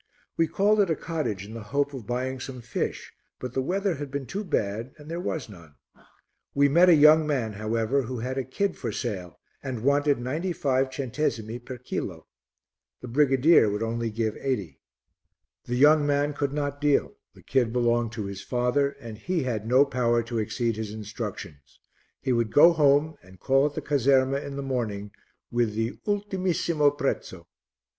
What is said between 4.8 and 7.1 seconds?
and there was none. We met a